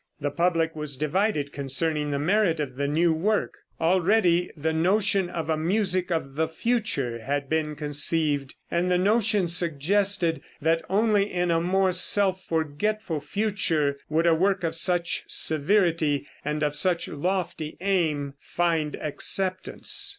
[0.19, 3.53] The public was divided concerning the merit of the new work.
[3.79, 9.47] Already the notion of a music of the future had been conceived, and the notion
[9.47, 16.27] suggested that only in a more self forgetful future would a work of such severity
[16.43, 20.09] and of such lofty aim find acceptance.